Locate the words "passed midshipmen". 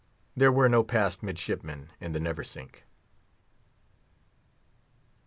0.83-1.91